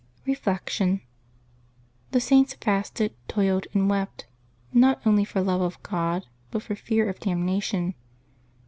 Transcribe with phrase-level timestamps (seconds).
[0.25, 1.01] Reflection.—
[2.11, 4.25] The Saints fasted, toiled, and wept,
[4.73, 7.93] not only for love of God, but for fear of damnation.